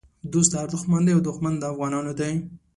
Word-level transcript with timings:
دوست 0.31 0.51
د 0.51 0.53
هر 0.61 0.67
دښمن 0.75 1.01
دی 1.05 1.11
او 1.15 1.21
دښمن 1.27 1.53
د 1.57 1.63
افغانانو 1.73 2.11
دی 2.19 2.33